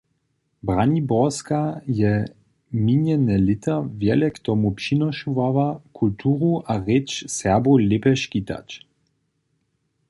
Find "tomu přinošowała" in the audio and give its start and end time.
4.39-5.81